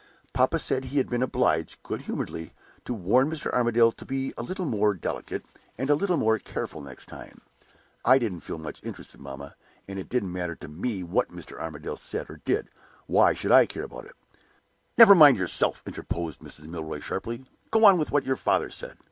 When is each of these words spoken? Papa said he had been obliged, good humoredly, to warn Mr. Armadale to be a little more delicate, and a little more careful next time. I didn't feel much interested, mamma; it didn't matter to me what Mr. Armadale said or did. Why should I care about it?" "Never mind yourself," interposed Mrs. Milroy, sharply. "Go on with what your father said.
Papa 0.33 0.57
said 0.57 0.85
he 0.85 0.97
had 0.97 1.11
been 1.11 1.21
obliged, 1.21 1.83
good 1.83 2.01
humoredly, 2.01 2.53
to 2.85 2.93
warn 2.95 3.29
Mr. 3.29 3.53
Armadale 3.53 3.91
to 3.91 4.03
be 4.03 4.33
a 4.35 4.41
little 4.41 4.65
more 4.65 4.95
delicate, 4.95 5.45
and 5.77 5.91
a 5.91 5.93
little 5.93 6.17
more 6.17 6.39
careful 6.39 6.81
next 6.81 7.05
time. 7.05 7.41
I 8.03 8.17
didn't 8.17 8.39
feel 8.39 8.57
much 8.57 8.81
interested, 8.81 9.21
mamma; 9.21 9.55
it 9.87 10.09
didn't 10.09 10.31
matter 10.33 10.55
to 10.55 10.67
me 10.67 11.03
what 11.03 11.29
Mr. 11.29 11.59
Armadale 11.59 11.97
said 11.97 12.31
or 12.31 12.41
did. 12.45 12.69
Why 13.05 13.35
should 13.35 13.51
I 13.51 13.67
care 13.67 13.83
about 13.83 14.05
it?" 14.05 14.13
"Never 14.97 15.13
mind 15.13 15.37
yourself," 15.37 15.83
interposed 15.85 16.39
Mrs. 16.39 16.65
Milroy, 16.65 16.99
sharply. 16.99 17.45
"Go 17.69 17.85
on 17.85 17.99
with 17.99 18.11
what 18.11 18.25
your 18.25 18.37
father 18.37 18.71
said. 18.71 18.97